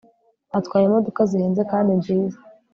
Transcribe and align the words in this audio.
atwaye 0.59 0.85
imodoka 0.87 1.21
zihenze 1.29 1.61
kandi 1.71 1.91
nziza 1.99 2.37